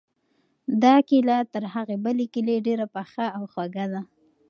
[0.83, 4.01] دا کیله تر هغې بلې کیلې ډېره پخه او خوږه ده.